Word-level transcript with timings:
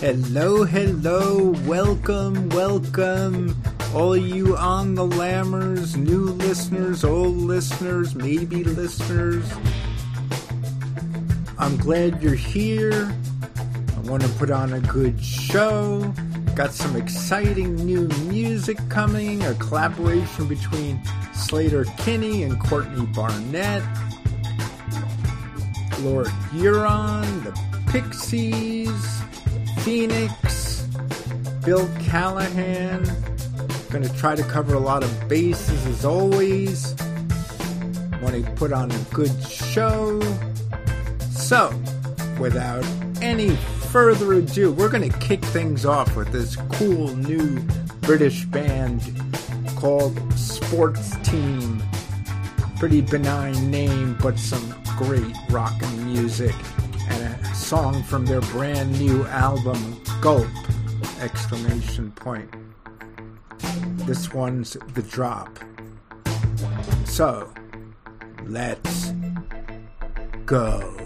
Hello, 0.00 0.62
hello, 0.62 1.50
welcome, 1.66 2.48
welcome, 2.50 3.60
all 3.92 4.16
you 4.16 4.56
on 4.56 4.94
the 4.94 5.04
lammers, 5.04 5.96
new 5.96 6.26
listeners, 6.26 7.02
old 7.02 7.34
listeners, 7.34 8.14
maybe 8.14 8.62
listeners. 8.62 9.44
I'm 11.58 11.76
glad 11.78 12.22
you're 12.22 12.36
here. 12.36 13.12
I 13.96 14.00
want 14.08 14.22
to 14.22 14.28
put 14.38 14.52
on 14.52 14.72
a 14.72 14.78
good 14.78 15.20
show. 15.20 16.14
Got 16.54 16.72
some 16.72 16.94
exciting 16.94 17.74
new 17.74 18.06
music 18.28 18.78
coming, 18.88 19.42
a 19.42 19.54
collaboration 19.54 20.46
between 20.46 21.02
Slater 21.34 21.84
Kinney 21.96 22.44
and 22.44 22.60
Courtney 22.60 23.04
Barnett. 23.06 23.82
Lord 26.02 26.28
Huron, 26.52 27.42
the 27.42 27.60
Pixies, 27.88 29.17
Phoenix, 29.88 30.82
Bill 31.64 31.88
Callahan. 32.00 33.04
Going 33.88 34.02
to 34.02 34.14
try 34.18 34.36
to 34.36 34.42
cover 34.42 34.74
a 34.74 34.78
lot 34.78 35.02
of 35.02 35.28
bases 35.30 35.86
as 35.86 36.04
always. 36.04 36.94
Want 38.20 38.34
to 38.34 38.52
put 38.56 38.70
on 38.70 38.90
a 38.90 38.98
good 39.14 39.32
show. 39.42 40.20
So, 41.30 41.72
without 42.38 42.84
any 43.22 43.56
further 43.90 44.34
ado, 44.34 44.72
we're 44.72 44.90
going 44.90 45.10
to 45.10 45.18
kick 45.20 45.42
things 45.42 45.86
off 45.86 46.14
with 46.16 46.32
this 46.32 46.56
cool 46.72 47.16
new 47.16 47.58
British 48.02 48.44
band 48.44 49.00
called 49.76 50.20
Sports 50.34 51.16
Team. 51.22 51.82
Pretty 52.78 53.00
benign 53.00 53.70
name, 53.70 54.18
but 54.20 54.38
some 54.38 54.74
great 54.98 55.34
rock 55.48 55.72
and 55.80 56.14
a 56.40 56.77
song 57.68 58.02
from 58.04 58.24
their 58.24 58.40
brand 58.40 58.98
new 58.98 59.26
album 59.26 60.00
Gulp! 60.22 60.48
Exclamation 61.20 62.10
point. 62.12 62.50
This 64.06 64.32
one's 64.32 64.72
the 64.94 65.02
drop. 65.02 65.58
So, 67.04 67.52
let's 68.46 69.12
go. 70.46 70.96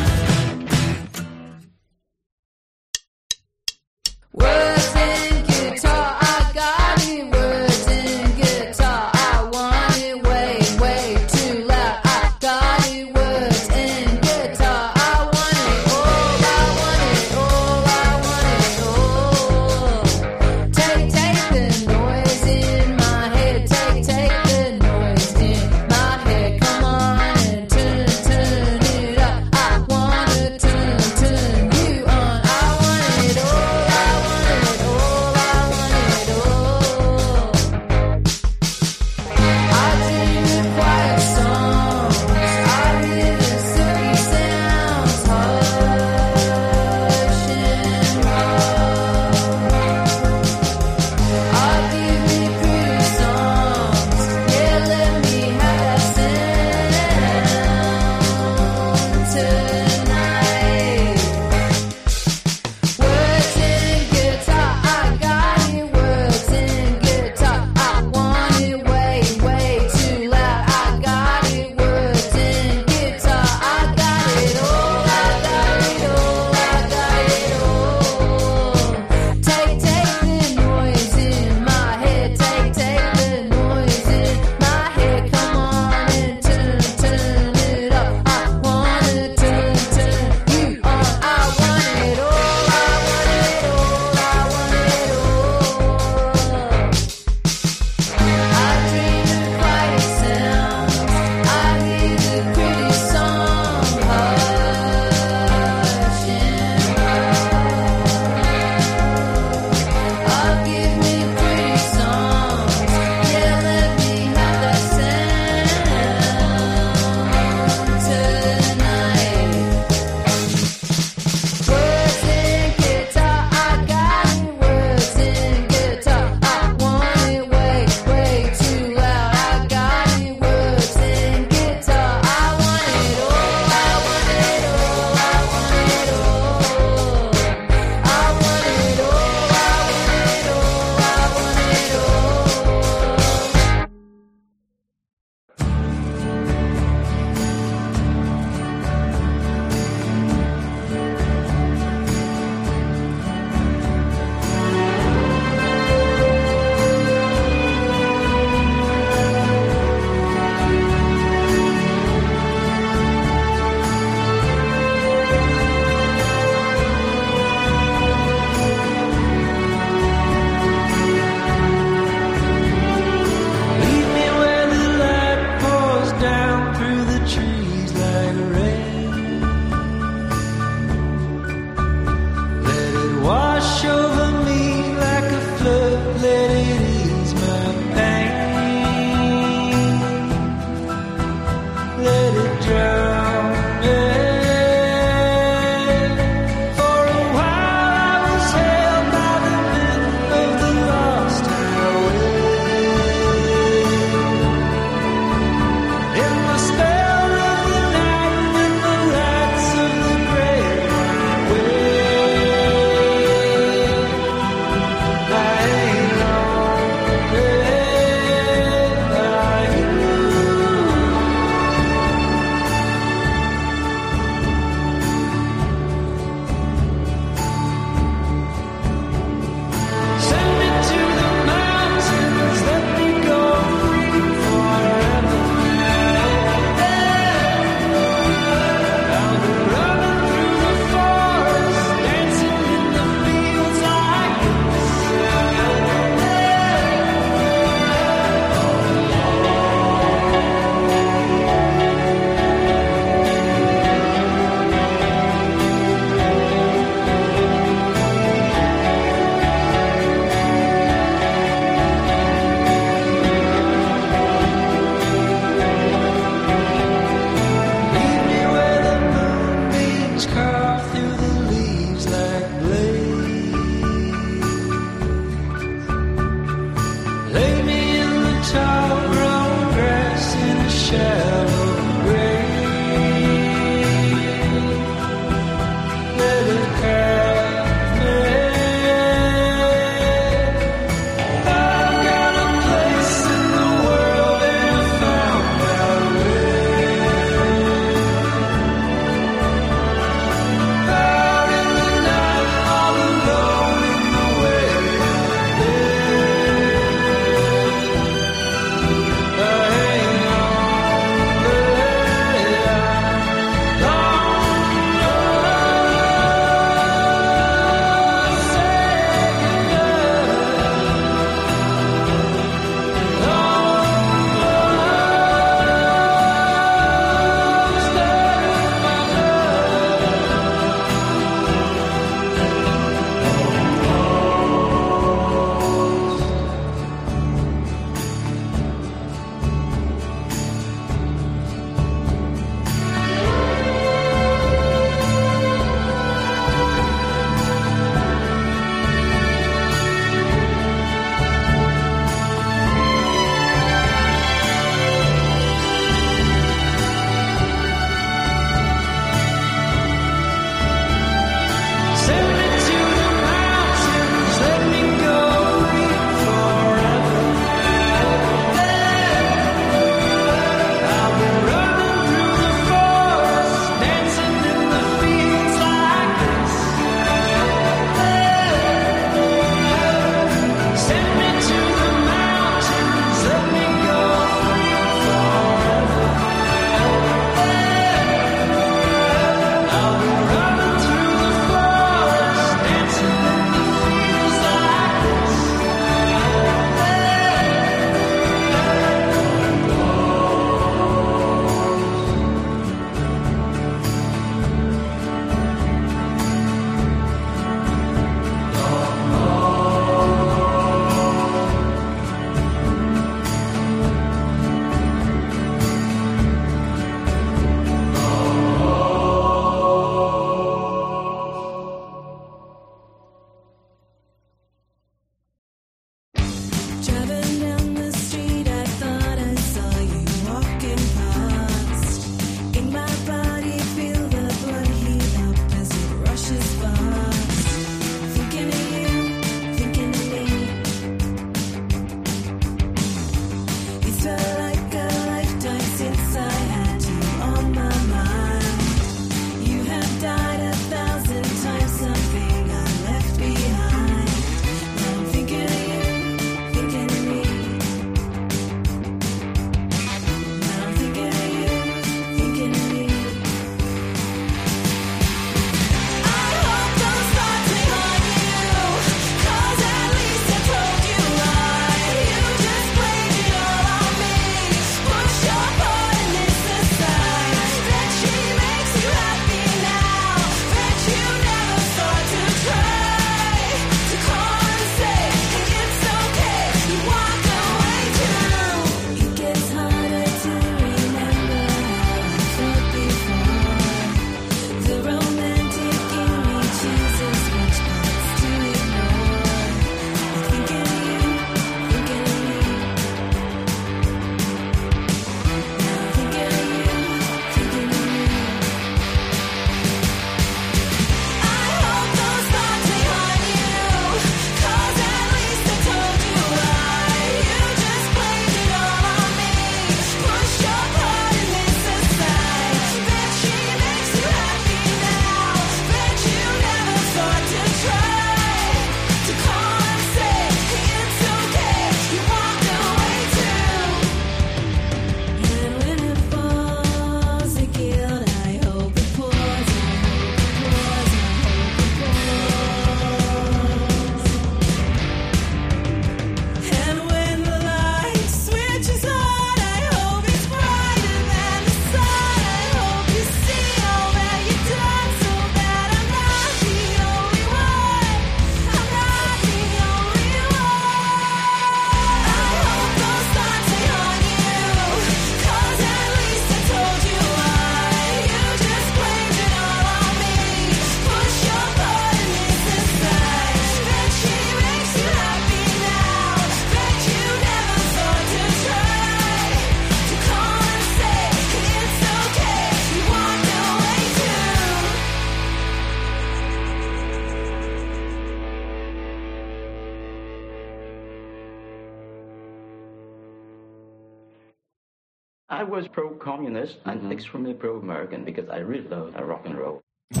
was 595.52 595.68
pro-communist 595.68 596.56
and 596.64 596.80
mm-hmm. 596.80 596.92
extremely 596.92 597.34
pro-American 597.34 598.04
because 598.06 598.26
I 598.30 598.38
really 598.38 598.66
loved 598.68 598.98
rock 598.98 599.26
and 599.26 599.36
roll. 599.36 599.60
Yeah, 599.90 600.00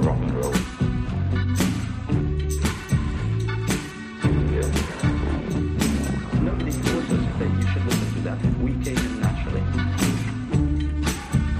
rock 0.00 0.18
and 0.18 0.34
roll. 0.34 0.52
Nobody 6.42 6.72
forced 6.72 7.10
us 7.10 7.24
to 7.38 7.44
you 7.56 7.66
should 7.72 7.84
listen 7.86 8.08
to 8.12 8.20
that. 8.28 8.38
We 8.60 8.72
came 8.84 8.98
in 8.98 9.14
naturally. 9.18 9.64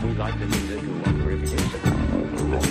We 0.04 0.10
like 0.18 0.38
the 0.38 0.46
music, 0.46 0.82
we 0.82 0.88
want 0.88 1.06
to 1.06 1.24
really 1.24 1.46
rock. 2.52 2.68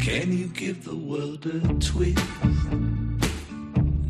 Can 0.00 0.32
you 0.32 0.46
give 0.46 0.82
the 0.82 0.96
world 0.96 1.44
a 1.44 1.60
twist? 1.74 2.24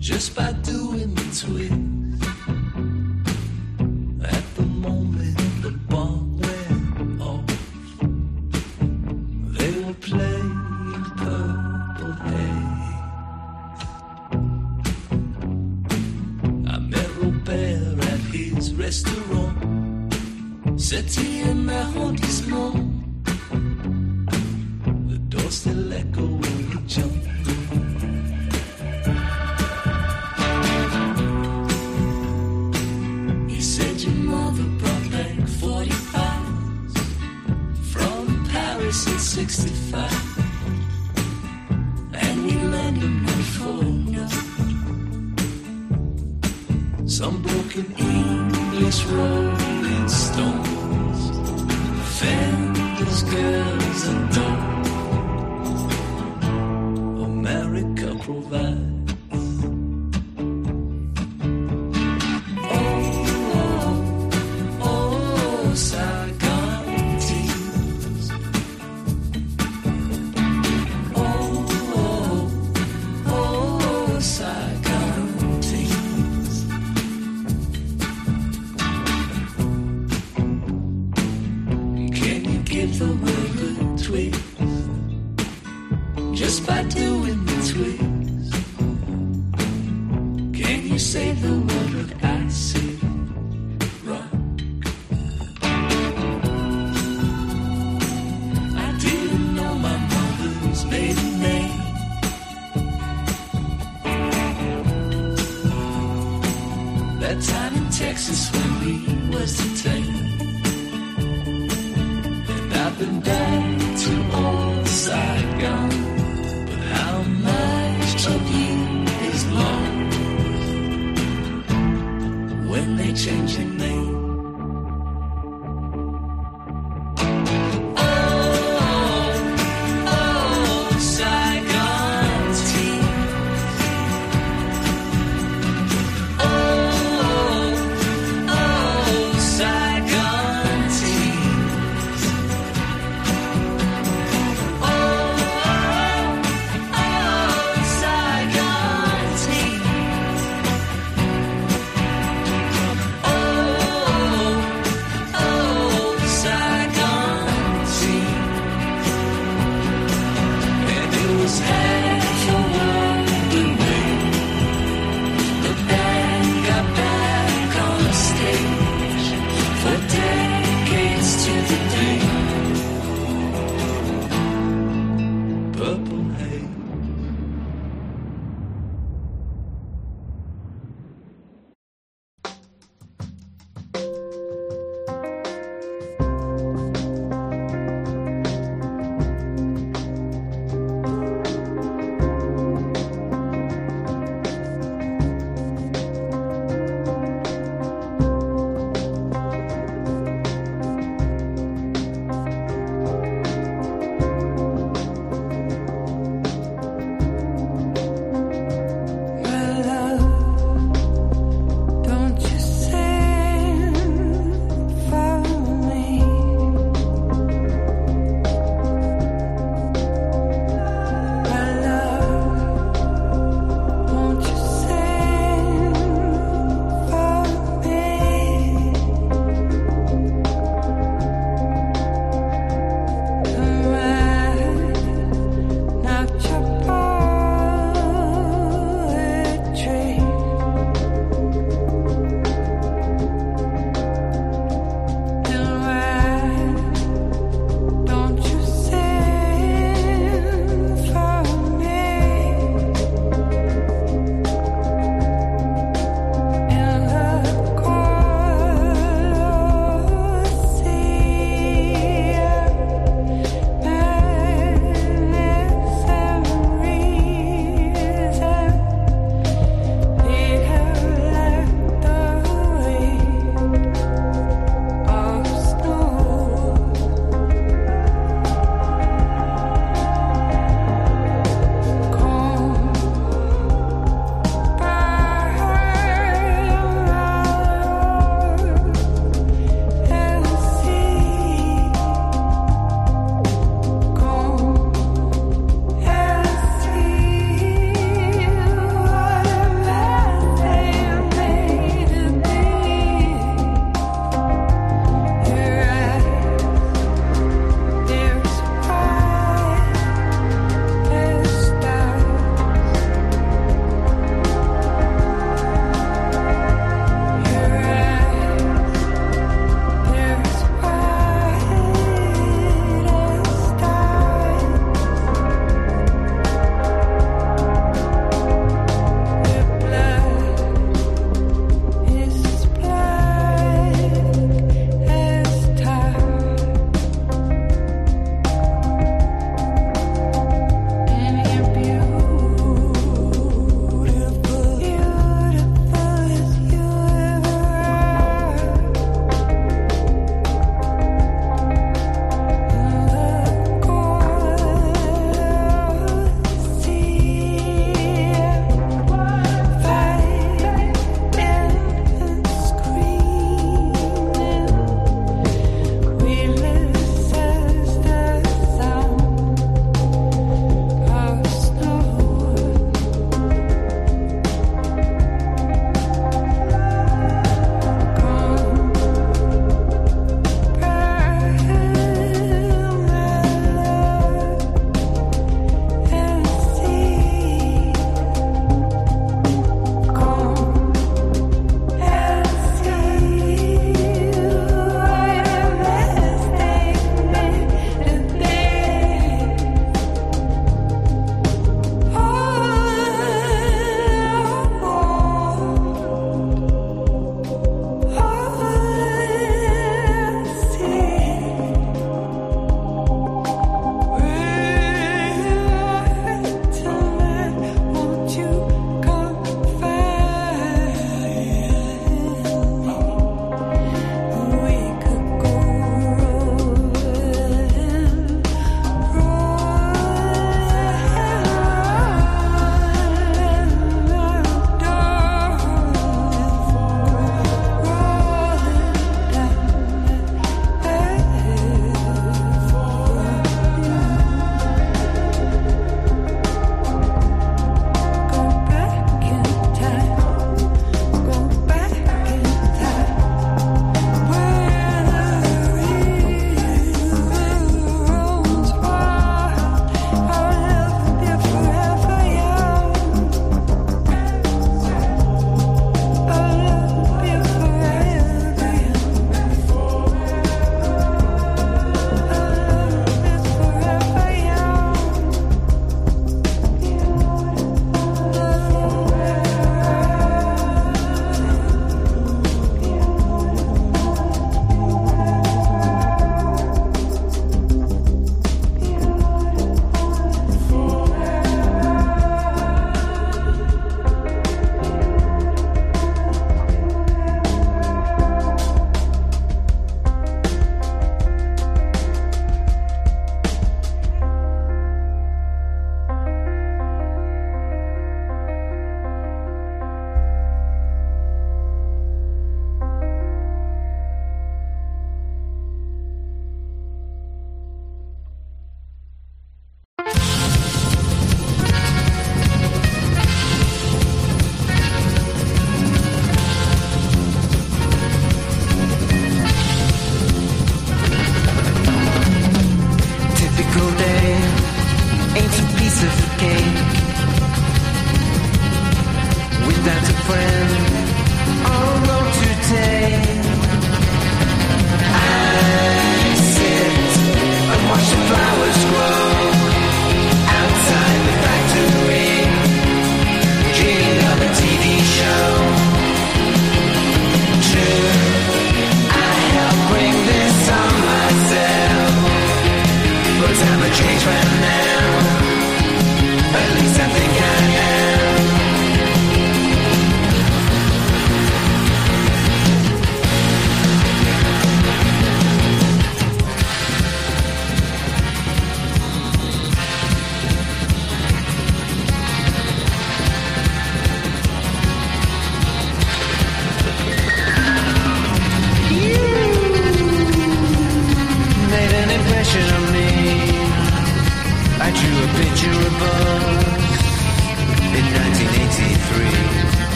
just 0.00 0.34
by 0.34 0.50
doing 0.62 1.14
the 1.14 1.46
twist. 1.46 1.89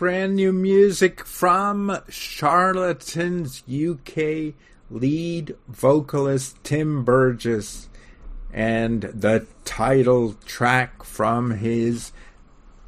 Brand 0.00 0.34
new 0.34 0.50
music 0.50 1.22
from 1.26 1.94
Charlatans 2.08 3.62
UK 3.68 4.54
lead 4.90 5.54
vocalist 5.68 6.56
Tim 6.64 7.04
Burgess 7.04 7.90
and 8.50 9.02
the 9.02 9.46
title 9.66 10.36
track 10.46 11.04
from 11.04 11.50
his 11.50 12.12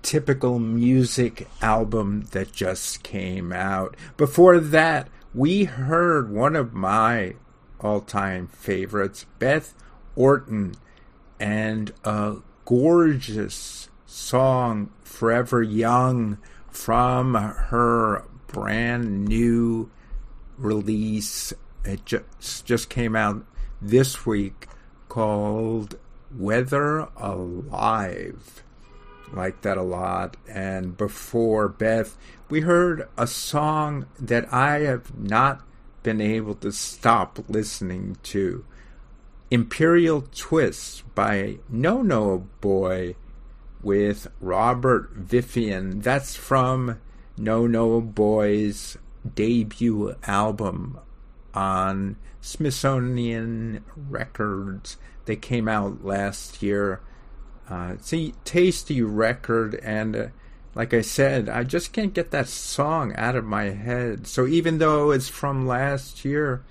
typical 0.01 0.59
music 0.59 1.47
album 1.61 2.29
that 2.31 2.51
just 2.51 3.03
came 3.03 3.53
out. 3.53 3.95
Before 4.17 4.59
that, 4.59 5.09
we 5.35 5.65
heard 5.65 6.31
one 6.33 6.57
of 6.57 6.73
my 6.73 7.35
all 7.79 8.01
time 8.01 8.47
favorites, 8.47 9.27
Beth 9.39 9.75
Orton, 10.17 10.77
and 11.39 11.93
a 12.05 12.37
gorgeous 12.65 13.91
song, 14.07 14.89
Forever 15.03 15.63
Young, 15.63 16.39
from 16.83 17.35
her 17.35 18.25
brand 18.49 19.25
new 19.29 19.89
release. 20.59 21.53
It 21.85 22.05
just, 22.05 22.67
just 22.67 22.91
came 22.91 23.15
out 23.15 23.45
this 23.81 24.27
week 24.27 24.67
called 25.09 25.97
Weather 26.37 27.09
Alive 27.17 28.65
like 29.33 29.63
that 29.63 29.79
a 29.79 29.83
lot. 29.83 30.37
And 30.49 30.97
before 30.97 31.69
Beth, 31.69 32.19
we 32.49 32.63
heard 32.63 33.09
a 33.17 33.29
song 33.29 34.07
that 34.19 34.53
I 34.53 34.81
have 34.81 35.17
not 35.17 35.63
been 36.03 36.21
able 36.21 36.57
to 36.57 36.73
stop 36.73 37.39
listening 37.49 38.17
to 38.25 38.65
Imperial 39.53 40.23
Twist 40.35 41.05
by 41.15 41.59
No 41.69 42.03
No 42.03 42.49
Boy 42.61 43.15
with 43.83 44.29
Robert 44.41 45.27
Vifian. 45.27 46.03
That's 46.03 46.37
from 46.37 47.01
No 47.37 47.67
No 47.67 48.01
Boy's 48.01 48.97
debut 49.35 50.15
album 50.25 50.99
on 51.55 52.17
Smithsonian 52.41 53.85
Records. 53.97 54.97
They 55.25 55.37
came 55.37 55.69
out 55.69 56.05
last 56.05 56.63
year. 56.63 57.01
Uh, 57.69 57.93
it's 57.95 58.13
a 58.13 58.33
tasty 58.45 59.01
record, 59.03 59.77
and 59.83 60.17
uh, 60.17 60.27
like 60.75 60.93
I 60.93 61.01
said, 61.01 61.49
I 61.49 61.65
just 61.65 61.93
can't 61.93 62.13
get 62.13 62.31
that 62.33 62.49
song 62.49 63.15
out 63.17 63.37
of 63.37 63.45
my 63.45 63.71
head. 63.71 64.27
So 64.27 64.47
even 64.47 64.79
though 64.79 65.11
it's 65.11 65.29
from 65.29 65.67
last 65.67 66.25
year, 66.25 66.65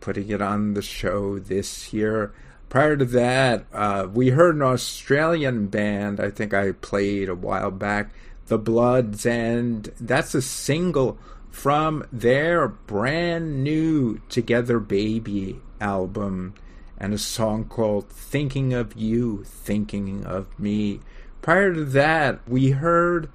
putting 0.00 0.28
it 0.28 0.42
on 0.42 0.74
the 0.74 0.82
show 0.82 1.38
this 1.38 1.92
year. 1.92 2.34
Prior 2.72 2.96
to 2.96 3.04
that, 3.04 3.66
uh, 3.74 4.08
we 4.10 4.30
heard 4.30 4.56
an 4.56 4.62
Australian 4.62 5.66
band 5.66 6.18
I 6.18 6.30
think 6.30 6.54
I 6.54 6.72
played 6.72 7.28
a 7.28 7.34
while 7.34 7.70
back, 7.70 8.14
The 8.46 8.56
Bloods, 8.56 9.26
and 9.26 9.92
that's 10.00 10.34
a 10.34 10.40
single 10.40 11.18
from 11.50 12.02
their 12.10 12.68
brand 12.68 13.62
new 13.62 14.22
Together 14.30 14.78
Baby 14.78 15.60
album 15.82 16.54
and 16.96 17.12
a 17.12 17.18
song 17.18 17.66
called 17.66 18.08
Thinking 18.08 18.72
of 18.72 18.96
You, 18.96 19.44
Thinking 19.44 20.24
of 20.24 20.58
Me. 20.58 21.00
Prior 21.42 21.74
to 21.74 21.84
that, 21.84 22.40
we 22.48 22.70
heard 22.70 23.30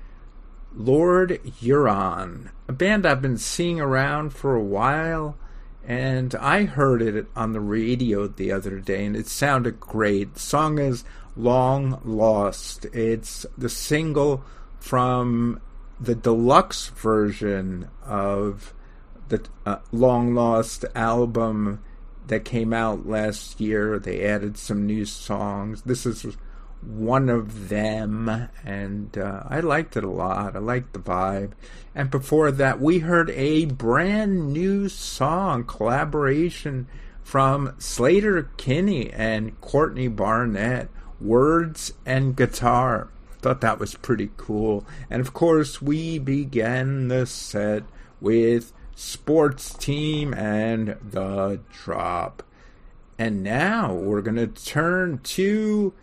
Lord 0.74 1.40
Huron, 1.60 2.50
a 2.68 2.74
band 2.74 3.06
I've 3.06 3.22
been 3.22 3.38
seeing 3.38 3.80
around 3.80 4.34
for 4.34 4.56
a 4.56 4.64
while, 4.64 5.38
and 5.88 6.36
I 6.36 6.66
heard 6.66 7.02
it 7.02 7.28
on 7.34 7.54
the 7.54 7.62
radio 7.62 8.28
the 8.28 8.52
other 8.52 8.80
day, 8.80 9.06
and 9.06 9.16
it 9.16 9.28
sounded 9.28 9.80
great. 9.80 10.38
Song 10.38 10.80
is 10.80 11.06
Long 11.38 12.02
Lost. 12.04 12.86
It's 12.94 13.46
the 13.58 13.70
single 13.70 14.44
from 14.82 15.62
the 15.98 16.14
deluxe 16.14 16.90
version 16.90 17.90
of 18.06 18.74
the 19.30 19.48
uh, 19.66 19.78
Long 19.94 20.36
Lost 20.36 20.84
album 20.94 21.82
that 22.28 22.44
came 22.44 22.74
out 22.74 23.08
last 23.08 23.62
year. 23.62 23.98
They 23.98 24.26
added 24.26 24.58
some 24.58 24.86
new 24.86 25.06
songs. 25.06 25.84
This 25.84 26.06
is 26.06 26.36
one 26.82 27.30
of 27.30 27.70
them, 27.70 28.50
and 28.64 29.18
uh, 29.18 29.44
I 29.48 29.60
liked 29.60 29.98
it 29.98 30.04
a 30.04 30.10
lot. 30.10 30.56
I 30.56 30.60
liked 30.60 30.94
the 30.94 31.00
vibe. 31.00 31.52
And 31.96 32.10
before 32.12 32.52
that, 32.52 32.80
we 32.80 33.00
heard 33.00 33.30
a 33.32 33.66
brand 33.66 34.54
new 34.54 34.88
song 34.88 35.64
collaboration 35.64 36.88
from 37.24 37.70
Sleater-Kinney 37.80 39.12
and 39.12 39.60
Courtney 39.60 40.08
Barnett, 40.08 40.90
Words 41.20 41.94
and 42.06 42.36
Guitar. 42.36 43.10
Thought 43.42 43.62
that 43.62 43.80
was 43.80 43.96
pretty 43.96 44.30
cool. 44.38 44.86
And 45.10 45.20
of 45.20 45.34
course, 45.34 45.82
we 45.82 46.20
began 46.20 47.08
the 47.08 47.26
set 47.26 47.84
with 48.22 48.72
Sports 48.96 49.74
Team 49.74 50.34
and 50.34 50.98
The 51.02 51.60
Drop. 51.72 52.44
And 53.20 53.44
now 53.44 53.94
we're 53.94 54.22
going 54.22 54.38
to 54.38 54.48
turn 54.48 55.20
to 55.20 55.94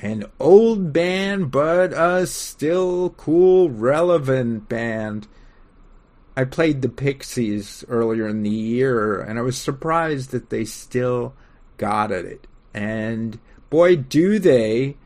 an 0.00 0.24
old 0.38 0.92
band, 0.92 1.50
but 1.50 1.92
a 1.92 2.26
still 2.26 3.10
cool, 3.10 3.70
relevant 3.70 4.68
band. 4.68 5.28
I 6.36 6.44
played 6.44 6.80
the 6.80 6.88
Pixies 6.88 7.84
earlier 7.88 8.26
in 8.26 8.42
the 8.42 8.50
year, 8.50 9.20
and 9.20 9.38
I 9.38 9.42
was 9.42 9.58
surprised 9.58 10.30
that 10.30 10.48
they 10.48 10.64
still 10.64 11.34
got 11.76 12.10
at 12.12 12.24
it. 12.24 12.46
And 12.72 13.38
boy, 13.68 13.96
do 13.96 14.38
they! 14.38 14.96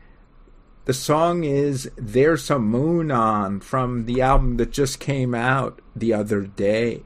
The 0.85 0.93
song 0.93 1.43
is 1.43 1.89
There's 1.97 2.49
a 2.49 2.59
Moon 2.59 3.11
On 3.11 3.59
from 3.59 4.05
the 4.05 4.21
album 4.21 4.57
that 4.57 4.71
just 4.71 4.99
came 4.99 5.33
out 5.33 5.81
the 5.95 6.13
other 6.13 6.41
day 6.41 7.03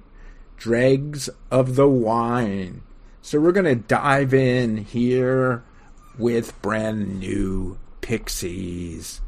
Dregs 0.58 1.30
of 1.49 1.75
the 1.75 1.88
Wine. 1.88 2.82
So 3.21 3.39
we're 3.39 3.54
going 3.54 3.65
to 3.65 3.75
dive 3.75 4.34
in 4.34 4.78
here 4.78 5.63
with 6.19 6.62
brand 6.62 7.19
new 7.19 7.79
Pixies. 8.01 9.21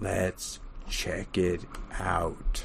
Let's 0.00 0.60
check 0.88 1.36
it 1.38 1.62
out. 1.98 2.64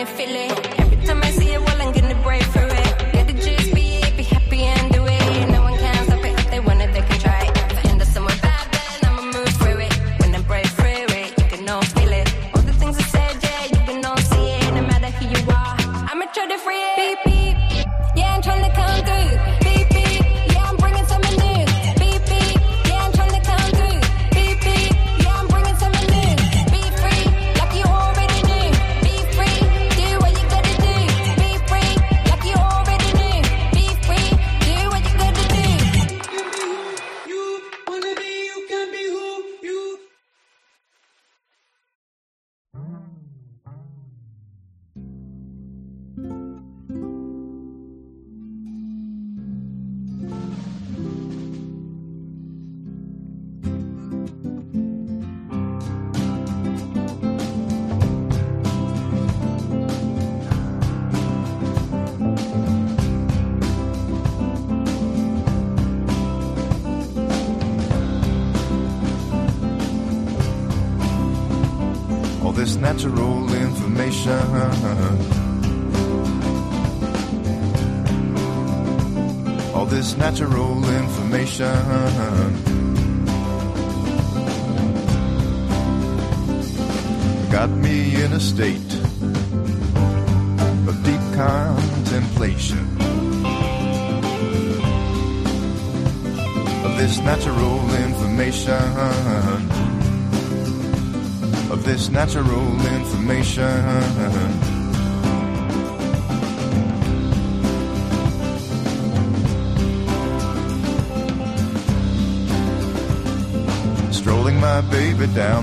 i 0.00 0.04
feel 0.06 0.34
it. 0.34 0.79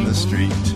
the 0.07 0.13
street. 0.13 0.66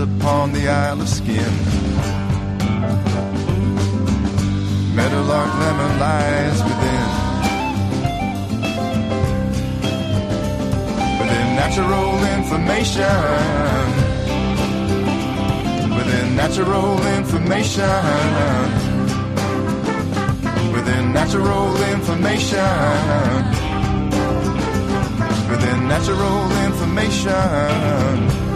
upon 0.00 0.52
the 0.52 0.66
Isle 0.66 1.02
of 1.02 1.08
Skin. 1.08 1.52
Meadowlark 4.94 5.52
lemon 5.62 5.98
lies 6.00 6.62
within. 6.68 7.06
Within 11.20 11.48
natural 11.62 12.24
information. 12.36 13.20
Within 15.96 16.36
natural 16.36 17.06
information. 17.18 18.02
Within 20.72 21.12
natural 21.12 21.76
information. 21.92 22.70
Within 25.50 25.88
natural 25.88 26.52
information 26.68 28.49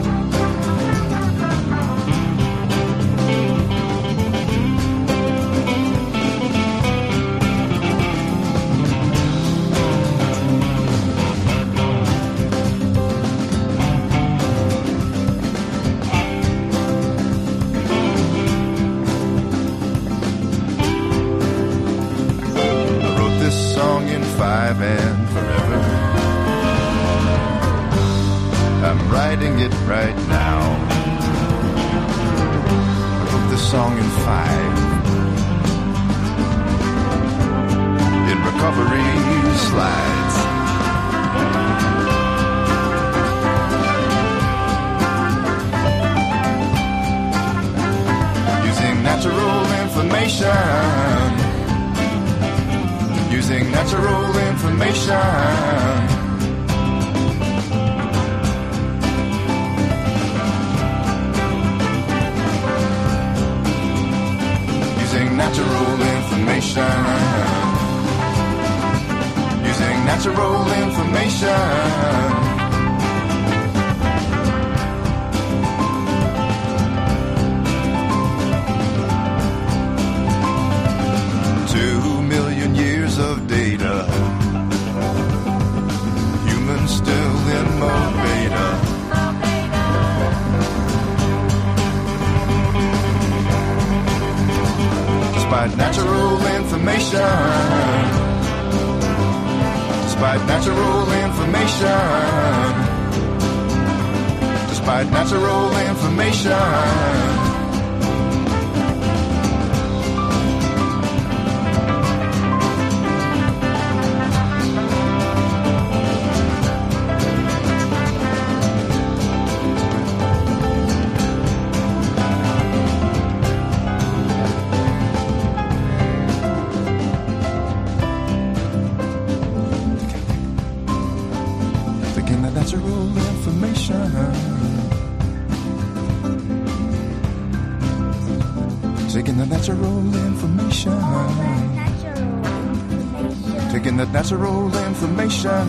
natural 144.25 144.75
information. 144.87 145.69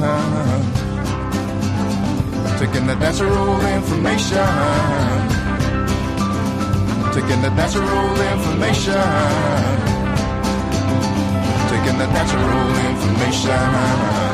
Taking 2.57 2.87
the 2.87 2.95
natural 2.95 3.59
information. 3.65 4.47
Taking 7.11 7.41
the 7.41 7.49
natural 7.49 8.21
information. 8.31 8.93
Taking 11.67 11.97
the 11.97 12.07
natural 12.07 12.75
information. 12.91 14.24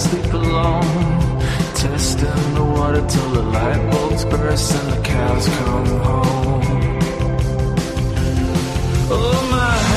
sleep 0.00 0.32
alone. 0.32 1.40
Testing 1.74 2.54
the 2.54 2.64
water 2.64 3.04
till 3.06 3.30
the 3.30 3.42
light 3.42 3.90
bulbs 3.90 4.24
burst 4.24 4.74
and 4.74 4.92
the 4.92 5.00
cows 5.02 5.46
come 5.48 5.86
home. 6.08 6.98
Oh 9.12 9.48
my. 9.50 9.89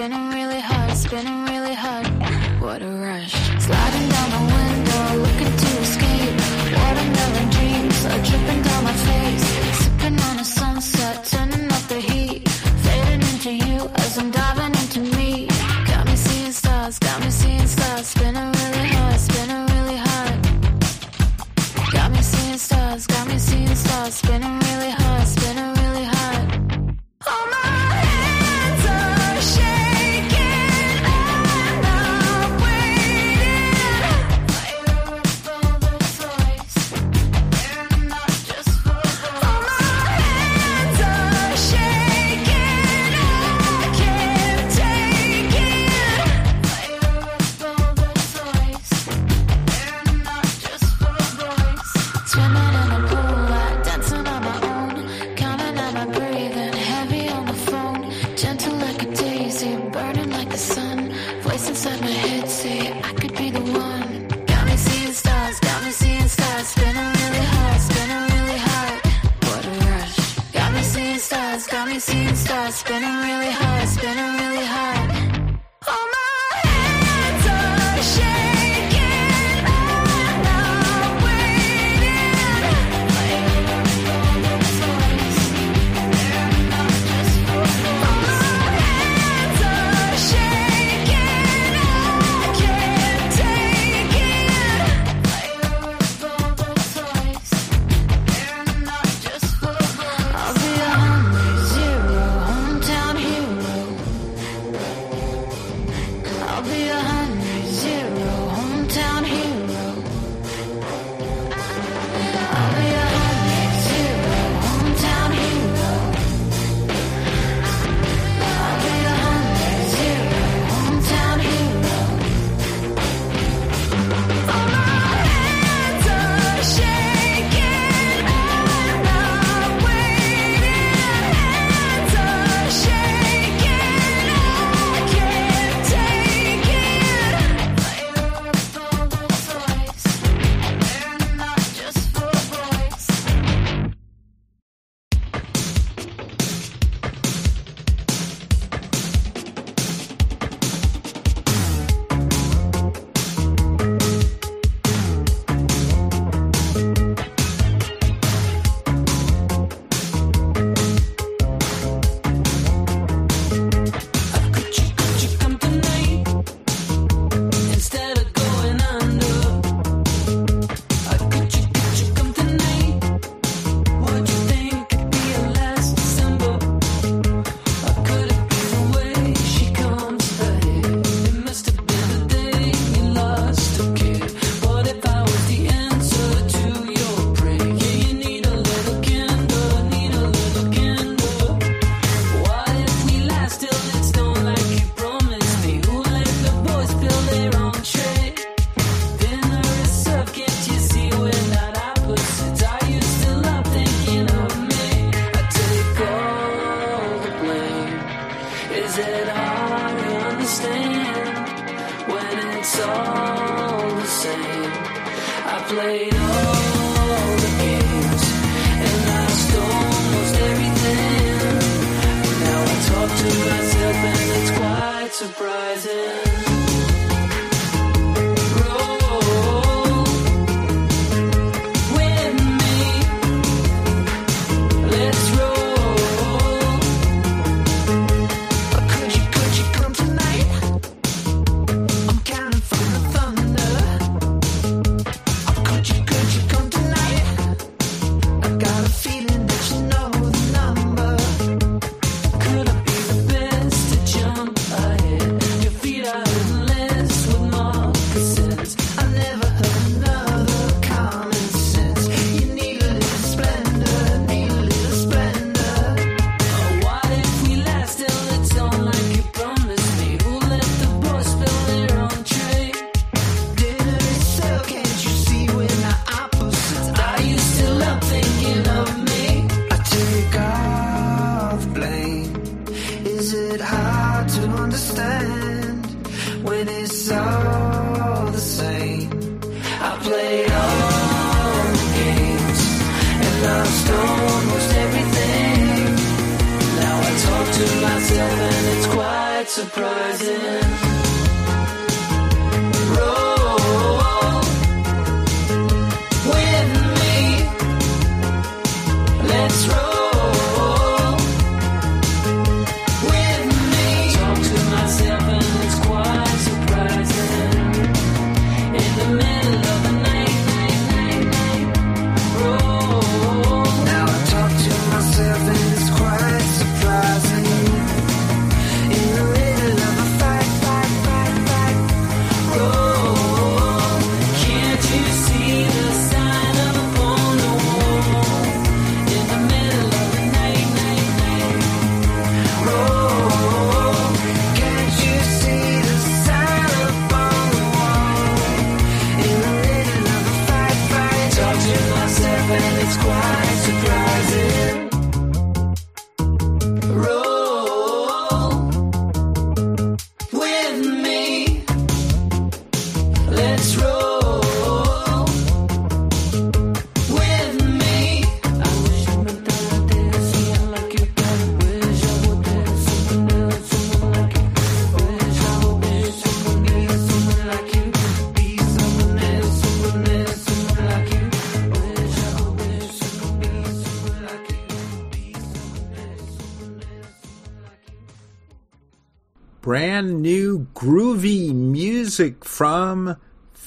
Spinning 0.00 0.39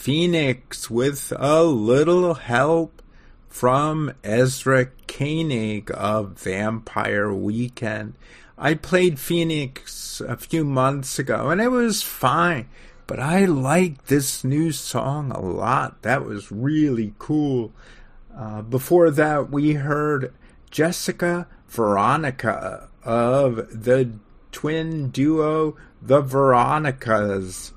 Phoenix 0.04 0.90
with 0.90 1.32
a 1.38 1.64
little 1.64 2.34
help 2.34 3.02
from 3.48 4.12
Ezra 4.22 4.88
Koenig 5.08 5.90
of 5.94 6.32
Vampire 6.32 7.32
Weekend. 7.32 8.16
I 8.58 8.74
played 8.74 9.18
Phoenix 9.18 10.20
a 10.20 10.36
few 10.36 10.66
months 10.66 11.20
ago 11.20 11.52
and 11.52 11.62
it 11.62 11.72
was 11.72 12.02
fine, 12.02 12.68
but 13.08 13.22
I 13.22 13.46
like 13.46 14.08
this 14.08 14.44
new 14.44 14.74
song 14.74 15.32
a 15.32 15.40
lot. 15.40 16.02
That 16.02 16.26
was 16.26 16.52
really 16.52 17.14
cool. 17.18 17.72
Uh, 18.36 18.62
before 18.62 19.10
that, 19.10 19.52
we 19.52 19.76
heard 19.76 20.34
Jessica 20.70 21.48
Veronica 21.70 22.90
of 23.06 23.56
the 23.86 24.12
twin 24.52 25.12
duo 25.12 25.78
The 26.02 26.20
Veronicas. 26.20 27.73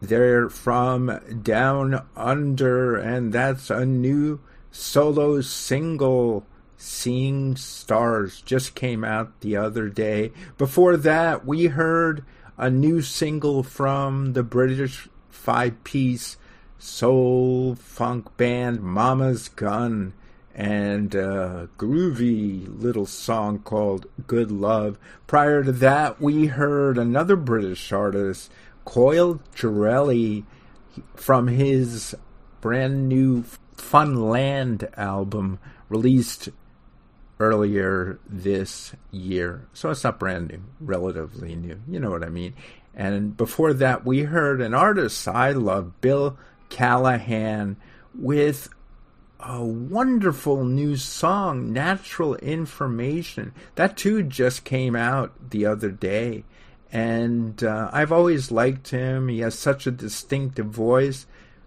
They're 0.00 0.48
from 0.48 1.20
Down 1.42 2.06
Under, 2.16 2.96
and 2.96 3.32
that's 3.32 3.70
a 3.70 3.86
new 3.86 4.40
solo 4.70 5.40
single. 5.40 6.46
Seeing 6.78 7.56
Stars 7.56 8.42
just 8.42 8.74
came 8.74 9.02
out 9.02 9.40
the 9.40 9.56
other 9.56 9.88
day. 9.88 10.32
Before 10.58 10.98
that, 10.98 11.46
we 11.46 11.66
heard 11.66 12.22
a 12.58 12.68
new 12.68 13.00
single 13.00 13.62
from 13.62 14.34
the 14.34 14.42
British 14.42 15.08
five 15.30 15.82
piece 15.84 16.36
soul 16.78 17.74
funk 17.74 18.36
band 18.36 18.82
Mama's 18.82 19.48
Gun 19.48 20.12
and 20.54 21.14
a 21.14 21.68
groovy 21.78 22.66
little 22.80 23.04
song 23.04 23.58
called 23.58 24.06
Good 24.26 24.50
Love. 24.50 24.98
Prior 25.26 25.62
to 25.62 25.72
that, 25.72 26.20
we 26.20 26.46
heard 26.46 26.96
another 26.96 27.36
British 27.36 27.92
artist, 27.92 28.50
Coyle 28.86 29.40
Girelli, 29.54 30.44
from 31.14 31.48
his 31.48 32.16
brand 32.62 33.08
new 33.08 33.44
Fun 33.76 34.30
Land 34.30 34.88
album 34.96 35.58
released 35.90 36.48
earlier 37.38 38.18
this 38.26 38.94
year. 39.10 39.68
So 39.74 39.90
it's 39.90 40.04
not 40.04 40.18
brand 40.18 40.48
new, 40.48 40.62
relatively 40.80 41.54
new. 41.54 41.80
You 41.86 42.00
know 42.00 42.10
what 42.10 42.24
I 42.24 42.30
mean. 42.30 42.54
And 42.94 43.36
before 43.36 43.74
that, 43.74 44.06
we 44.06 44.22
heard 44.22 44.62
an 44.62 44.72
artist 44.72 45.28
I 45.28 45.50
love, 45.50 46.00
Bill 46.00 46.38
Callahan, 46.70 47.76
with 48.14 48.70
a 49.38 49.62
wonderful 49.62 50.64
new 50.64 50.96
song, 50.96 51.72
Natural 51.72 52.36
Information. 52.36 53.52
That 53.74 53.98
too 53.98 54.22
just 54.22 54.64
came 54.64 54.96
out 54.96 55.50
the 55.50 55.66
other 55.66 55.90
day. 55.90 56.44
And 56.92 57.62
uh, 57.62 57.90
I've 57.92 58.12
always 58.12 58.50
liked 58.50 58.88
him. 58.88 59.28
He 59.28 59.40
has 59.40 59.58
such 59.58 59.86
a 59.86 59.90
distinctive 59.90 60.66
voice. 60.66 61.26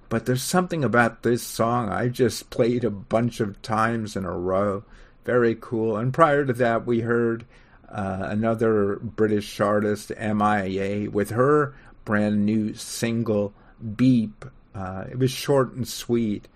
But 0.09 0.25
there's 0.25 0.41
something 0.41 0.83
about 0.83 1.21
this 1.21 1.43
song 1.43 1.89
I 1.89 2.07
just 2.07 2.49
played 2.49 2.83
a 2.83 2.89
bunch 2.89 3.39
of 3.39 3.61
times 3.61 4.15
in 4.15 4.25
a 4.25 4.31
row. 4.31 4.83
Very 5.23 5.55
cool. 5.59 5.97
And 5.97 6.13
prior 6.13 6.45
to 6.45 6.53
that, 6.53 6.87
we 6.87 7.01
heard 7.01 7.45
uh, 7.87 8.19
another 8.21 8.95
British 8.97 9.59
artist, 9.59 10.11
MIA, 10.19 11.11
with 11.11 11.29
her 11.31 11.75
brand 12.05 12.45
new 12.45 12.73
single, 12.73 13.53
Beep. 13.95 14.45
Uh, 14.73 15.05
it 15.11 15.19
was 15.19 15.31
short 15.31 15.73
and 15.73 15.87
sweet, 15.87 16.47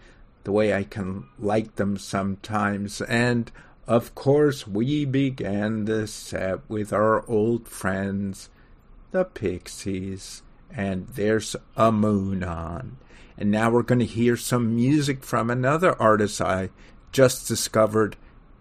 the 0.44 0.52
way 0.52 0.74
I 0.74 0.84
can 0.84 1.26
like 1.38 1.76
them 1.76 1.98
sometimes. 1.98 3.02
And 3.02 3.52
of 3.88 4.16
course, 4.16 4.66
we 4.68 5.06
began 5.06 5.86
the 5.86 6.08
set 6.08 6.68
with 6.70 6.94
our 6.94 7.28
old 7.30 7.68
friends, 7.68 8.50
the 9.14 9.24
Pixies, 9.24 10.42
and 10.76 11.08
there's 11.08 11.56
a 11.78 11.92
moon 11.92 12.44
on. 12.44 12.98
And 13.38 13.52
now 13.52 13.70
we're 13.70 13.84
going 13.84 14.00
to 14.00 14.06
hear 14.06 14.36
some 14.36 14.76
music 14.76 15.24
from 15.24 15.50
another 15.50 16.00
artist 16.02 16.42
I 16.42 16.72
just 17.12 17.48
discovered, 17.48 18.18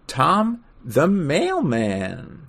Tom 0.07 0.63
the 0.85 1.07
Mailman. 1.07 2.47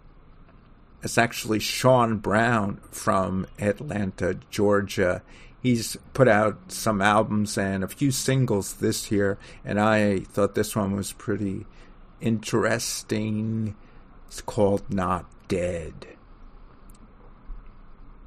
It's 1.03 1.17
actually 1.17 1.61
Sean 1.61 2.19
Brown 2.19 2.81
from 2.91 3.47
Atlanta, 3.59 4.39
Georgia. 4.51 5.23
He's 5.63 5.97
put 6.13 6.29
out 6.29 6.73
some 6.73 7.01
albums 7.01 7.57
and 7.57 7.83
a 7.83 7.89
few 7.89 8.11
singles 8.11 8.75
this 8.75 9.11
year, 9.11 9.39
and 9.65 9.81
I 9.81 10.21
thought 10.21 10.55
this 10.55 10.77
one 10.77 10.95
was 10.95 11.13
pretty 11.13 11.65
interesting. 12.21 13.77
It's 14.27 14.43
called 14.43 14.93
Not 14.93 15.25
Dead. 15.49 16.07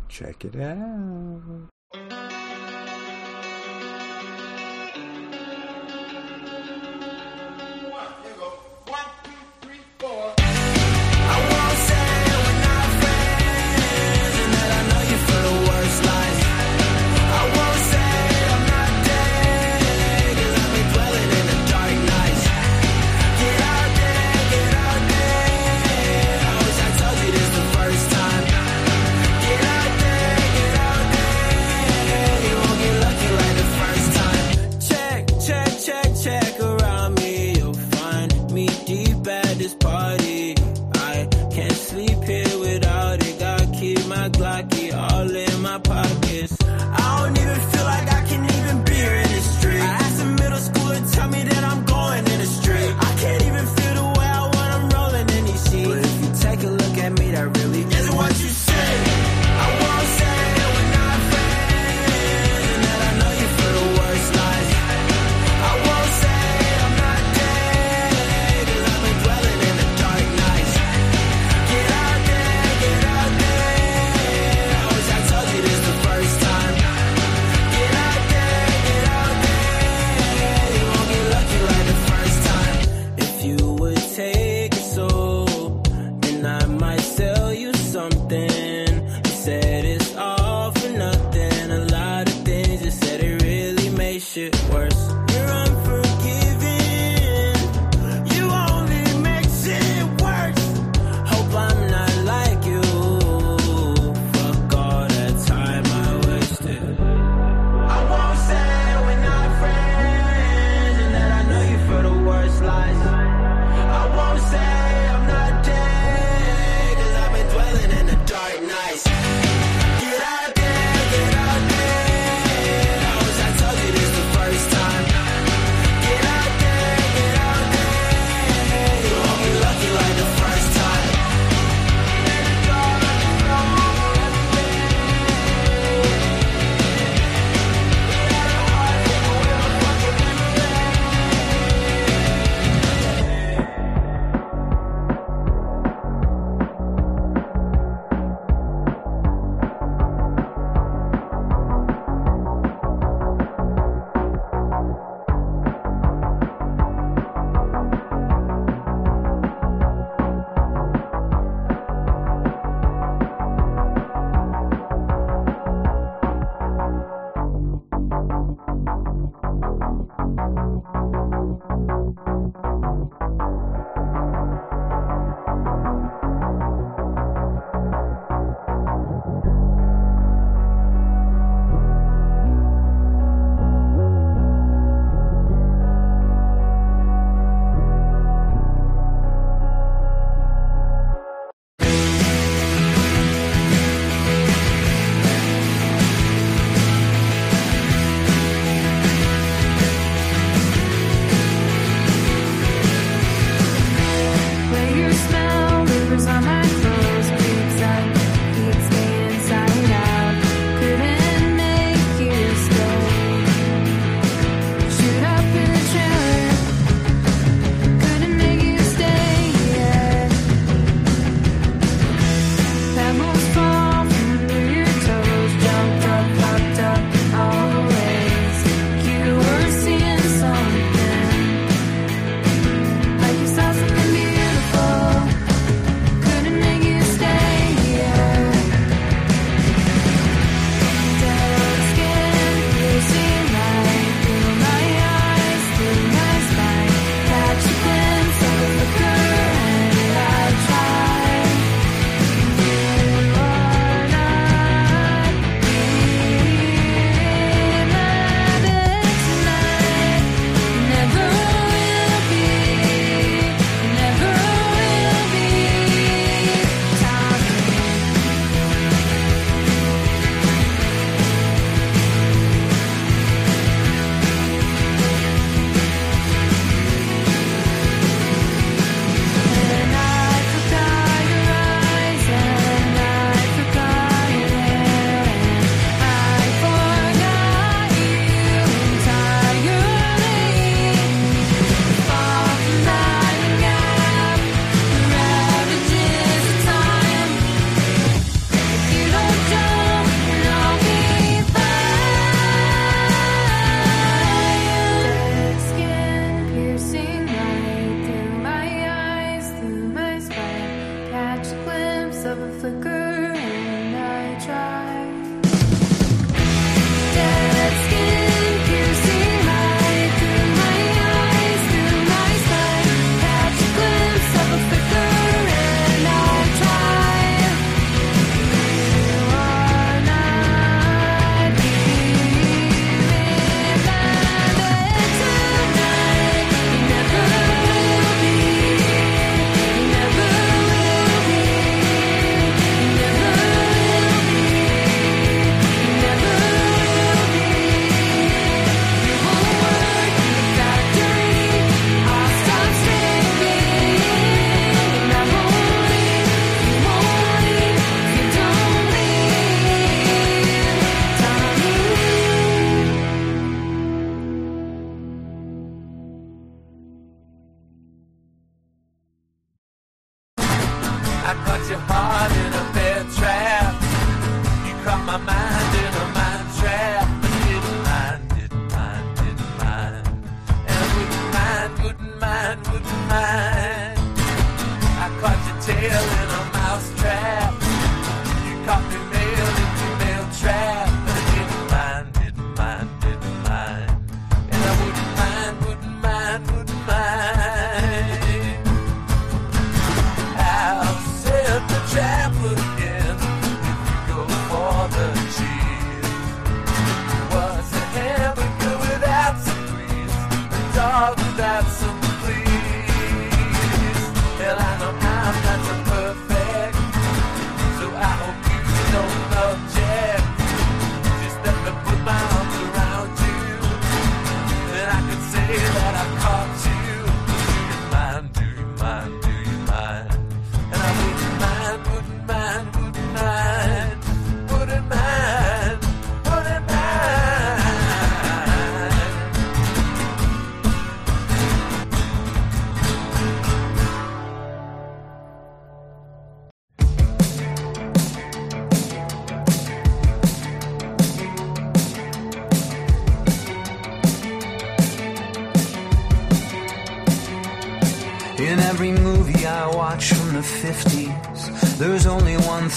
Check 0.10 0.46
it 0.46 0.56
out. 0.56 2.37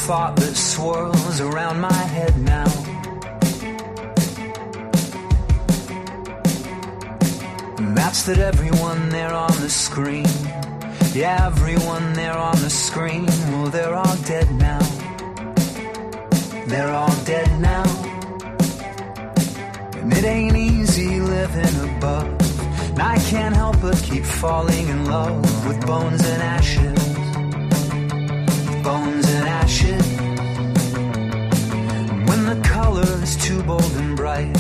thought 0.07 0.35
that 0.37 0.57
swirls 0.57 1.41
around 1.41 1.79
my 1.79 1.93
head 1.93 2.35
now. 2.39 2.65
And 7.79 7.97
that's 7.97 8.23
that 8.23 8.39
everyone 8.39 9.11
there 9.11 9.33
on 9.33 9.53
the 9.61 9.69
screen, 9.69 10.27
yeah, 11.13 11.47
everyone 11.47 12.15
there 12.15 12.37
on 12.37 12.57
the 12.63 12.71
screen, 12.71 13.27
well, 13.53 13.67
they're 13.67 13.95
all 13.95 14.17
dead 14.25 14.51
now. 14.55 14.81
They're 16.67 16.93
all 16.93 17.17
dead 17.25 17.51
now. 17.61 17.85
And 19.97 20.13
it 20.13 20.25
ain't 20.25 20.57
easy 20.57 21.21
living 21.21 21.77
above. 21.91 22.27
And 22.91 23.03
I 23.03 23.19
can't 23.31 23.55
help 23.55 23.81
but 23.83 23.99
keep 24.03 24.25
falling 24.25 24.89
in 24.89 25.05
love 25.05 25.67
with 25.67 25.87
bones 25.87 26.25
and 26.27 26.43
ashes. 26.43 27.10
colors 32.91 33.37
too 33.37 33.63
bold 33.63 33.93
and 33.95 34.17
bright. 34.17 34.57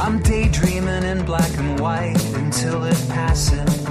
I'm 0.00 0.20
daydreaming 0.20 1.04
in 1.04 1.24
black 1.24 1.56
and 1.56 1.78
white 1.78 2.20
until 2.34 2.82
it 2.84 2.98
passes. 3.08 3.86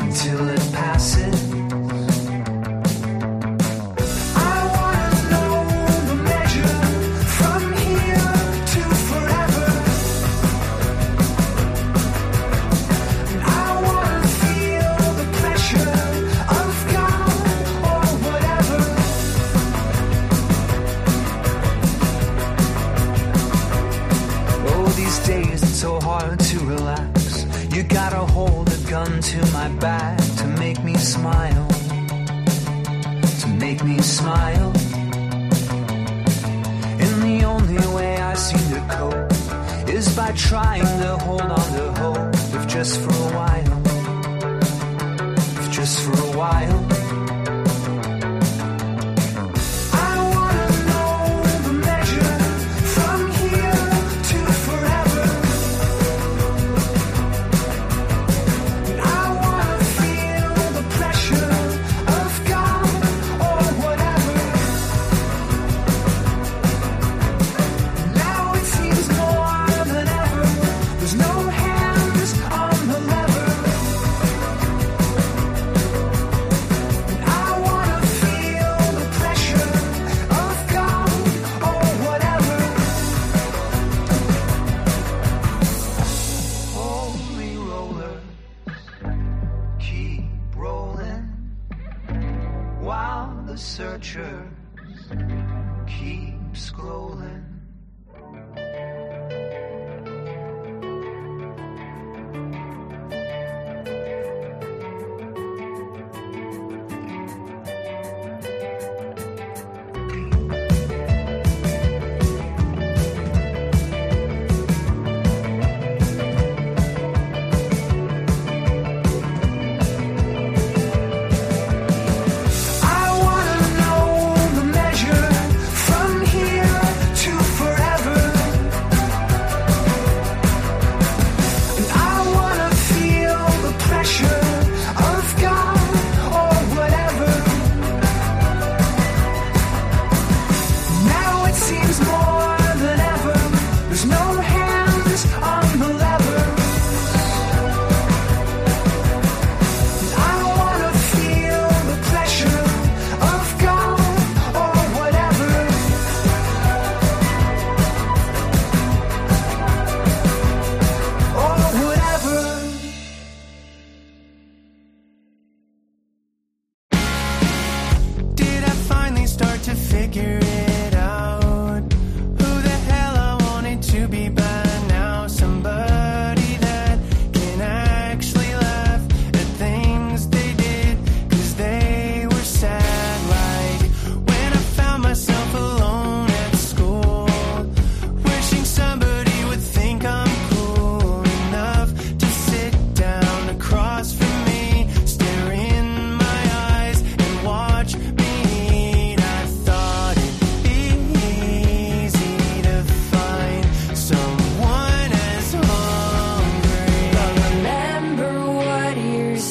Until 0.00 0.48
it 0.48 0.72
passes. 0.72 1.47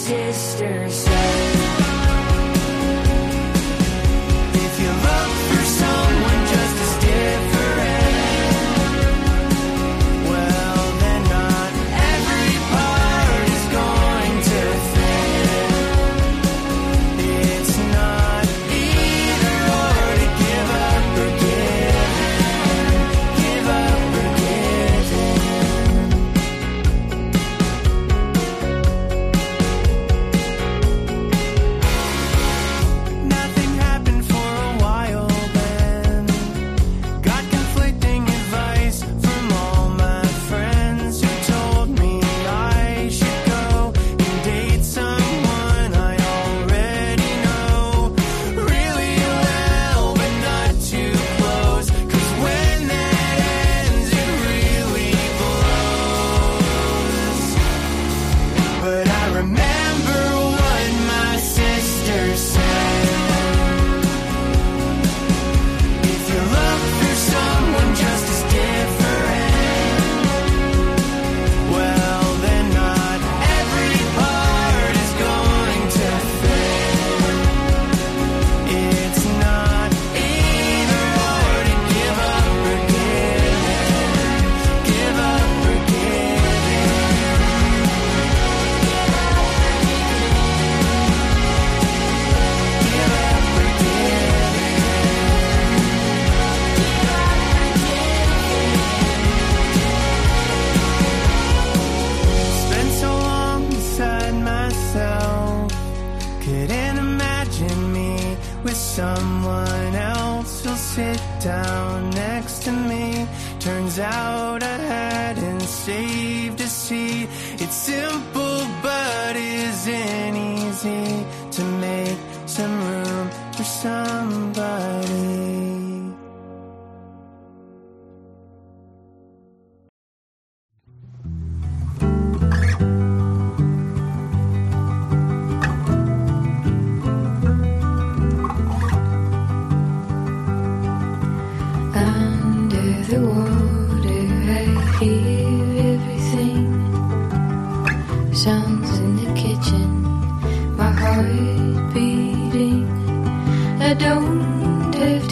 sister. 0.08 1.17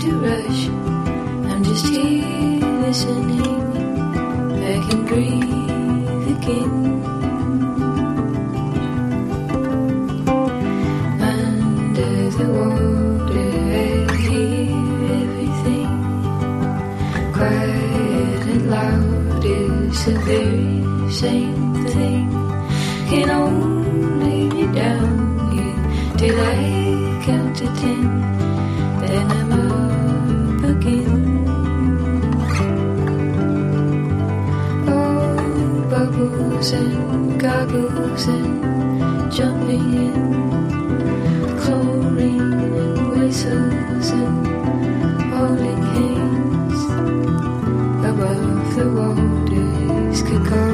to 0.06 0.20
rush. 0.20 0.68
I'm 1.50 1.64
just 1.64 1.88
here 1.88 2.62
listening. 2.86 3.64
I 4.72 4.76
can 4.88 5.02
breathe 5.10 6.28
again. 6.36 6.74
Under 11.32 12.14
the 12.38 12.48
water, 12.58 13.50
I 13.82 14.16
hear 14.28 14.70
everything. 15.24 15.92
Quiet 17.34 18.44
and 18.54 18.70
loud 18.70 19.44
is 19.44 20.06
the 20.06 20.16
very 20.30 21.12
same 21.12 21.88
thing. 21.88 22.30
Can 23.10 23.30
only 23.32 24.50
be 24.50 24.64
down 24.72 25.50
here 25.54 26.18
till 26.18 26.40
I. 26.40 26.75
goggles 36.66 37.04
and 37.04 37.40
goggles 37.40 38.28
and 38.28 39.32
jumping 39.32 39.94
in 39.94 41.58
chlorine 41.60 42.54
and 42.54 43.10
whistles 43.12 44.10
and 44.10 44.48
holding 45.32 45.84
hands 45.94 46.82
above 48.10 48.76
the 48.76 48.86
waters 48.98 50.24
could 50.24 50.50
go. 50.50 50.65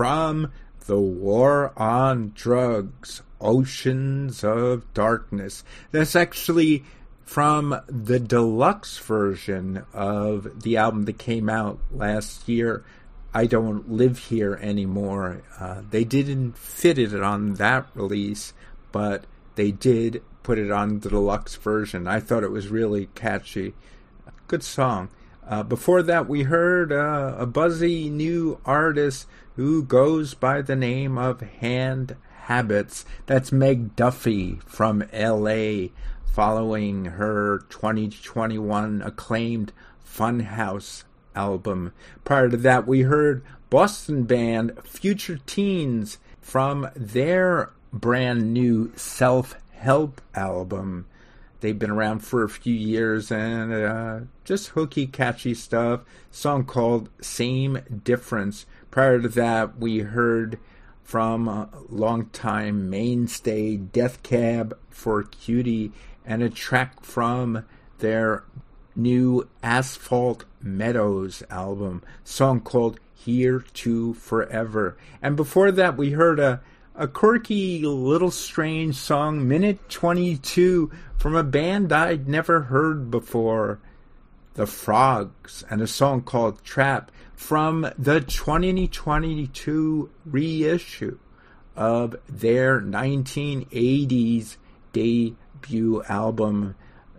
From 0.00 0.50
The 0.86 0.98
War 0.98 1.74
on 1.76 2.32
Drugs, 2.34 3.20
Oceans 3.38 4.42
of 4.42 4.94
Darkness. 4.94 5.62
That's 5.90 6.16
actually 6.16 6.84
from 7.22 7.78
the 7.86 8.18
deluxe 8.18 8.96
version 8.96 9.84
of 9.92 10.62
the 10.62 10.78
album 10.78 11.04
that 11.04 11.18
came 11.18 11.50
out 11.50 11.80
last 11.92 12.48
year. 12.48 12.82
I 13.34 13.44
Don't 13.44 13.92
Live 13.92 14.18
Here 14.18 14.58
Anymore. 14.62 15.42
Uh, 15.58 15.82
they 15.90 16.04
didn't 16.04 16.56
fit 16.56 16.96
it 16.96 17.22
on 17.22 17.56
that 17.56 17.86
release, 17.94 18.54
but 18.92 19.24
they 19.56 19.70
did 19.70 20.22
put 20.42 20.56
it 20.56 20.70
on 20.70 21.00
the 21.00 21.10
deluxe 21.10 21.56
version. 21.56 22.08
I 22.08 22.20
thought 22.20 22.42
it 22.42 22.50
was 22.50 22.68
really 22.68 23.10
catchy. 23.14 23.74
Good 24.48 24.62
song. 24.62 25.10
Uh, 25.50 25.64
before 25.64 26.00
that, 26.00 26.28
we 26.28 26.44
heard 26.44 26.92
uh, 26.92 27.34
a 27.36 27.44
buzzy 27.44 28.08
new 28.08 28.60
artist 28.64 29.26
who 29.56 29.82
goes 29.82 30.32
by 30.32 30.62
the 30.62 30.76
name 30.76 31.18
of 31.18 31.40
Hand 31.40 32.14
Habits. 32.42 33.04
That's 33.26 33.50
Meg 33.50 33.96
Duffy 33.96 34.60
from 34.64 35.02
LA, 35.12 35.88
following 36.24 37.06
her 37.06 37.64
2021 37.68 39.02
acclaimed 39.02 39.72
Funhouse 40.06 41.02
album. 41.34 41.94
Prior 42.24 42.48
to 42.48 42.56
that, 42.58 42.86
we 42.86 43.02
heard 43.02 43.42
Boston 43.70 44.22
band 44.22 44.78
Future 44.84 45.40
Teens 45.46 46.18
from 46.40 46.88
their 46.94 47.70
brand 47.92 48.54
new 48.54 48.92
self 48.94 49.56
help 49.72 50.20
album. 50.32 51.06
They've 51.60 51.78
been 51.78 51.90
around 51.90 52.20
for 52.20 52.42
a 52.42 52.48
few 52.48 52.74
years 52.74 53.30
and 53.30 53.72
uh, 53.72 54.20
just 54.44 54.68
hooky, 54.68 55.06
catchy 55.06 55.54
stuff. 55.54 56.00
Song 56.30 56.64
called 56.64 57.10
Same 57.20 57.78
Difference. 58.04 58.66
Prior 58.90 59.20
to 59.20 59.28
that, 59.28 59.78
we 59.78 59.98
heard 59.98 60.58
from 61.02 61.68
longtime 61.88 62.88
mainstay 62.88 63.76
Death 63.76 64.22
Cab 64.22 64.78
for 64.88 65.22
Cutie 65.22 65.92
and 66.24 66.42
a 66.42 66.48
track 66.48 67.04
from 67.04 67.64
their 67.98 68.44
new 68.96 69.48
Asphalt 69.62 70.44
Meadows 70.62 71.42
album, 71.50 72.02
song 72.24 72.60
called 72.60 73.00
Here 73.14 73.64
to 73.74 74.14
Forever. 74.14 74.96
And 75.20 75.36
before 75.36 75.72
that, 75.72 75.96
we 75.96 76.10
heard 76.10 76.38
a, 76.38 76.60
a 77.00 77.08
quirky, 77.08 77.80
little 77.80 78.30
strange 78.30 78.94
song, 78.94 79.48
Minute 79.48 79.88
22, 79.88 80.90
from 81.16 81.34
a 81.34 81.42
band 81.42 81.94
I'd 81.94 82.28
never 82.28 82.60
heard 82.60 83.10
before, 83.10 83.80
The 84.52 84.66
Frogs, 84.66 85.64
and 85.70 85.80
a 85.80 85.86
song 85.86 86.20
called 86.20 86.62
Trap 86.62 87.10
from 87.34 87.90
the 87.98 88.20
2022 88.20 90.10
reissue 90.26 91.18
of 91.74 92.16
their 92.28 92.82
1980s 92.82 94.58
debut 94.92 96.02
album 96.02 96.74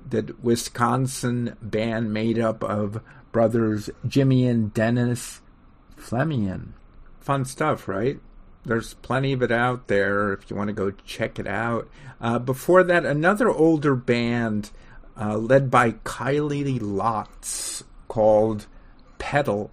that 0.07 0.43
Wisconsin 0.43 1.57
band 1.59 2.13
made 2.13 2.37
up 2.37 2.63
of 2.63 3.01
brothers 3.31 3.89
Jimmy 4.07 4.45
and 4.47 4.71
Dennis 4.75 5.41
Flemion. 5.97 6.73
Fun 7.19 7.45
stuff, 7.45 7.87
right? 7.87 8.19
There's 8.65 8.93
plenty 8.95 9.33
of 9.33 9.41
it 9.41 9.51
out 9.51 9.87
there 9.87 10.33
if 10.33 10.49
you 10.49 10.55
want 10.55 10.67
to 10.67 10.73
go 10.73 10.91
check 11.05 11.39
it 11.39 11.47
out. 11.47 11.89
Uh, 12.19 12.37
before 12.39 12.83
that, 12.83 13.05
another 13.05 13.49
older 13.49 13.95
band 13.95 14.71
uh, 15.19 15.37
led 15.37 15.71
by 15.71 15.91
Kiley 15.91 16.79
Lotz 16.79 17.83
called 18.07 18.67
Petal. 19.17 19.71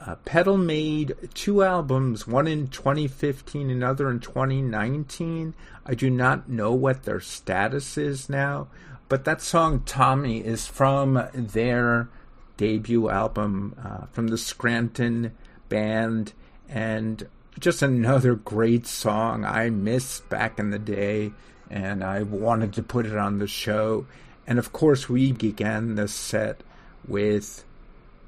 Uh, 0.00 0.14
Petal 0.24 0.56
made 0.56 1.14
two 1.34 1.62
albums, 1.62 2.26
one 2.26 2.46
in 2.46 2.68
2015, 2.68 3.70
another 3.70 4.10
in 4.10 4.20
2019. 4.20 5.54
I 5.84 5.94
do 5.94 6.08
not 6.08 6.48
know 6.48 6.72
what 6.72 7.02
their 7.02 7.20
status 7.20 7.98
is 7.98 8.28
now, 8.28 8.68
but 9.08 9.24
that 9.24 9.42
song 9.42 9.82
Tommy 9.84 10.38
is 10.38 10.66
from 10.66 11.28
their 11.34 12.08
debut 12.56 13.10
album 13.10 13.74
uh, 13.82 14.06
from 14.06 14.28
the 14.28 14.38
Scranton 14.38 15.32
band, 15.68 16.32
and 16.68 17.26
just 17.58 17.82
another 17.82 18.34
great 18.34 18.86
song 18.86 19.44
I 19.44 19.70
missed 19.70 20.28
back 20.28 20.58
in 20.58 20.70
the 20.70 20.78
day, 20.78 21.32
and 21.70 22.04
I 22.04 22.22
wanted 22.22 22.72
to 22.74 22.82
put 22.82 23.06
it 23.06 23.16
on 23.16 23.38
the 23.38 23.46
show. 23.46 24.06
And 24.46 24.58
of 24.58 24.72
course, 24.72 25.08
we 25.08 25.32
began 25.32 25.94
the 25.94 26.08
set 26.08 26.62
with 27.06 27.64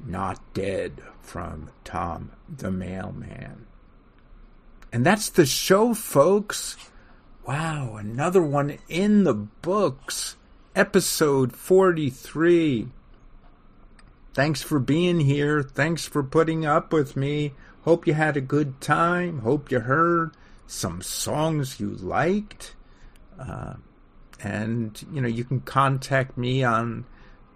Not 0.05 0.41
Dead 0.55 1.01
from 1.21 1.71
Tom 1.85 2.33
the 2.49 2.71
Mailman. 2.71 3.67
And 4.93 5.05
that's 5.05 5.29
the 5.29 5.47
show, 5.47 5.93
folks. 5.93 6.77
Wow, 7.47 7.97
another 7.97 8.43
one 8.43 8.79
in 8.89 9.25
the 9.25 9.35
books. 9.35 10.37
Episode 10.75 11.55
43. 11.55 12.89
Thanks 14.33 14.63
for 14.63 14.79
being 14.79 15.21
here. 15.21 15.63
Thanks 15.63 16.07
for 16.07 16.23
putting 16.23 16.65
up 16.65 16.93
with 16.93 17.17
me. 17.17 17.53
Hope 17.89 18.07
you 18.07 18.13
had 18.13 18.37
a 18.37 18.43
good 18.43 18.83
time. 18.83 19.39
Hope 19.39 19.71
you 19.71 19.81
heard 19.81 20.33
some 20.67 21.01
songs 21.01 21.81
you 21.81 21.89
liked. 21.89 22.75
Uh, 23.41 23.77
and, 24.43 25.03
you 25.11 25.23
know, 25.23 25.27
you 25.27 25.43
can 25.43 25.61
contact 25.61 26.37
me 26.37 26.63
on 26.63 27.07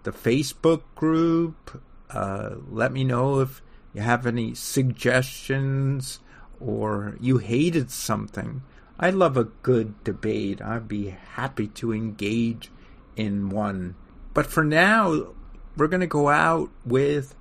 the 0.01 0.11
Facebook 0.11 0.81
group. 0.95 1.79
Uh, 2.09 2.55
let 2.67 2.91
me 2.91 3.03
know 3.03 3.41
if 3.41 3.61
you 3.93 4.01
have 4.01 4.25
any 4.25 4.55
suggestions 4.55 6.19
or 6.59 7.15
you 7.21 7.37
hated 7.37 7.91
something. 7.91 8.63
I 8.99 9.11
love 9.11 9.37
a 9.37 9.43
good 9.43 10.03
debate. 10.03 10.63
I'd 10.63 10.87
be 10.87 11.09
happy 11.35 11.67
to 11.67 11.93
engage 11.93 12.71
in 13.15 13.51
one. 13.51 13.93
But 14.33 14.47
for 14.47 14.63
now, 14.63 15.27
we're 15.77 15.85
going 15.85 16.01
to 16.01 16.07
go 16.07 16.29
out 16.29 16.71
with 16.83 17.35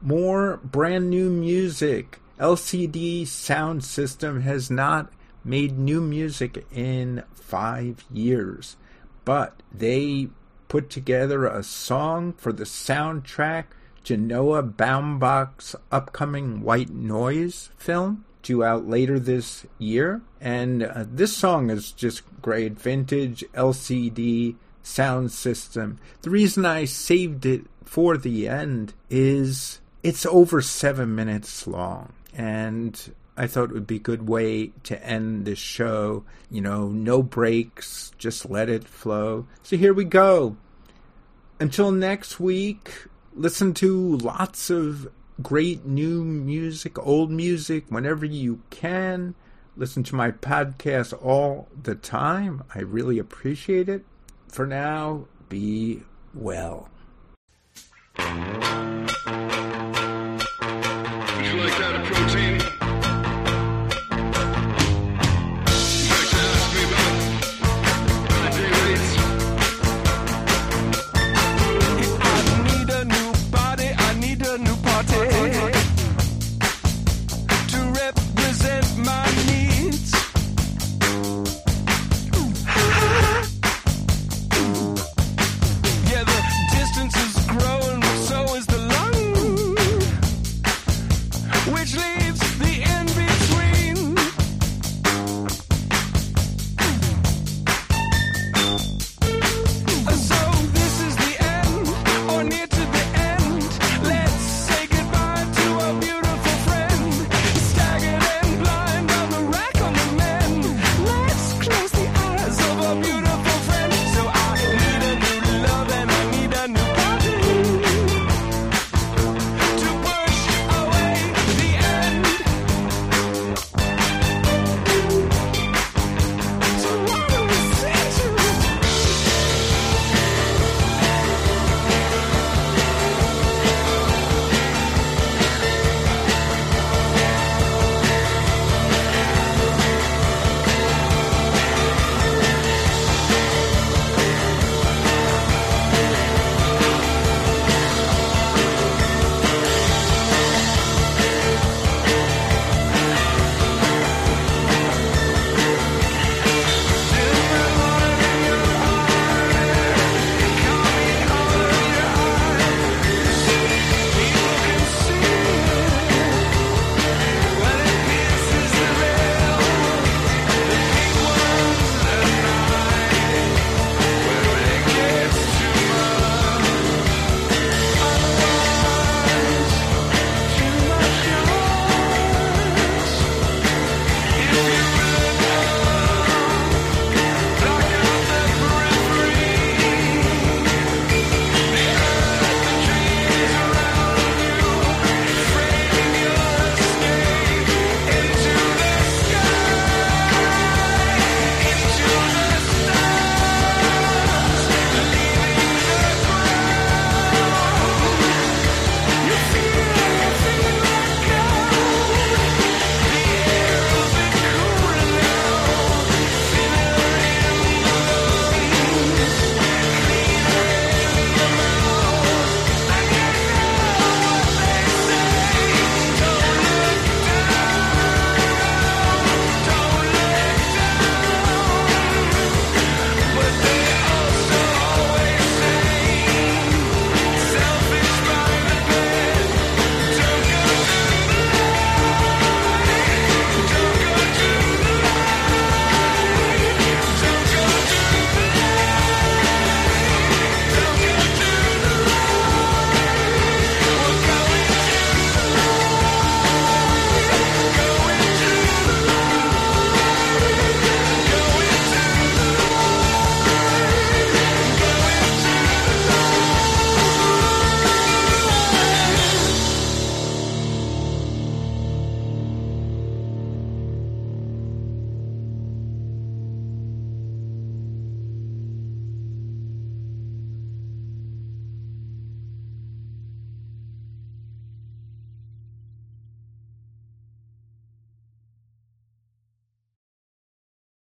more 0.00 0.56
brand 0.64 1.08
new 1.08 1.30
music. 1.30 2.18
LCD 2.42 3.22
Soundsystem 3.22 4.42
has 4.42 4.68
not 4.68 5.12
made 5.44 5.78
new 5.78 6.00
music 6.00 6.66
in 6.72 7.22
five 7.32 8.04
years, 8.12 8.76
but 9.24 9.62
they 9.72 10.28
put 10.66 10.90
together 10.90 11.46
a 11.46 11.62
song 11.62 12.32
for 12.32 12.52
the 12.52 12.64
soundtrack 12.64 13.66
to 14.02 14.16
Noah 14.16 14.64
Baumbach's 14.64 15.76
upcoming 15.92 16.62
White 16.62 16.90
Noise 16.90 17.70
film, 17.76 18.24
due 18.42 18.64
out 18.64 18.88
later 18.88 19.20
this 19.20 19.64
year. 19.78 20.20
And 20.40 20.82
uh, 20.82 21.04
this 21.06 21.36
song 21.36 21.70
is 21.70 21.92
just 21.92 22.22
great 22.42 22.72
vintage 22.72 23.44
LCD 23.54 24.56
Soundsystem. 24.82 25.98
The 26.22 26.30
reason 26.30 26.66
I 26.66 26.86
saved 26.86 27.46
it 27.46 27.66
for 27.84 28.16
the 28.16 28.48
end 28.48 28.94
is 29.08 29.80
it's 30.02 30.26
over 30.26 30.60
seven 30.60 31.14
minutes 31.14 31.68
long. 31.68 32.12
And 32.34 33.14
I 33.36 33.46
thought 33.46 33.70
it 33.70 33.74
would 33.74 33.86
be 33.86 33.96
a 33.96 34.00
good 34.00 34.28
way 34.28 34.72
to 34.84 35.04
end 35.04 35.44
this 35.44 35.58
show. 35.58 36.24
You 36.50 36.60
know, 36.60 36.88
no 36.88 37.22
breaks, 37.22 38.12
just 38.18 38.48
let 38.48 38.68
it 38.68 38.84
flow. 38.84 39.46
So 39.62 39.76
here 39.76 39.94
we 39.94 40.04
go. 40.04 40.56
Until 41.60 41.92
next 41.92 42.40
week, 42.40 43.06
listen 43.34 43.72
to 43.74 44.16
lots 44.18 44.68
of 44.70 45.08
great 45.40 45.86
new 45.86 46.24
music, 46.24 46.98
old 46.98 47.30
music, 47.30 47.84
whenever 47.88 48.26
you 48.26 48.62
can. 48.70 49.34
Listen 49.76 50.02
to 50.04 50.14
my 50.14 50.30
podcast 50.30 51.14
all 51.24 51.68
the 51.82 51.94
time. 51.94 52.64
I 52.74 52.80
really 52.80 53.18
appreciate 53.18 53.88
it. 53.88 54.04
For 54.48 54.66
now, 54.66 55.26
be 55.48 56.02
well. 56.34 56.90